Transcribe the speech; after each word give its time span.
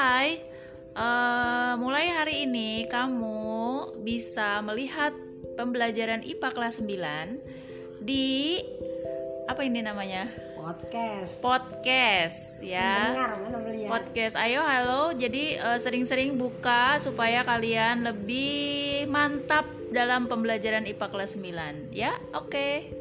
Hai, 0.00 0.40
uh, 0.96 1.76
mulai 1.76 2.08
hari 2.08 2.48
ini 2.48 2.88
kamu 2.88 4.00
bisa 4.00 4.64
melihat 4.64 5.12
pembelajaran 5.60 6.24
IPA 6.24 6.56
kelas 6.56 6.80
9 6.80 8.00
di 8.00 8.56
apa 9.44 9.60
ini 9.60 9.84
namanya? 9.84 10.24
Podcast. 10.56 11.44
Podcast 11.44 12.64
ya. 12.64 13.12
Dengar, 13.12 13.44
mana? 13.44 13.60
Podcast. 13.92 14.40
Ayo 14.40 14.64
halo. 14.64 15.12
Jadi 15.12 15.60
uh, 15.60 15.76
sering-sering 15.76 16.40
buka 16.40 16.96
supaya 16.96 17.44
kalian 17.44 18.00
lebih 18.00 19.04
mantap 19.04 19.68
dalam 19.92 20.32
pembelajaran 20.32 20.88
IPA 20.88 21.12
kelas 21.12 21.36
9 21.36 21.92
ya. 21.92 22.16
Oke. 22.32 22.99